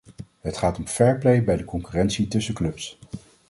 [0.39, 2.97] Het gaat om fair play bij de concurrentie tussen clubs.